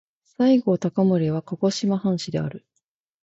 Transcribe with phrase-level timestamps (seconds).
[0.39, 2.65] 西郷隆盛は鹿児島藩士である。